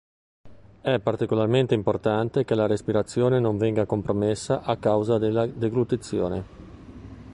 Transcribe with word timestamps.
È 0.81 0.97
particolarmente 0.97 1.75
importante 1.75 2.43
che 2.43 2.55
la 2.55 2.65
respirazione 2.65 3.39
non 3.39 3.57
venga 3.59 3.85
compromessa 3.85 4.63
a 4.63 4.75
causa 4.77 5.19
della 5.19 5.45
deglutizione. 5.45 6.43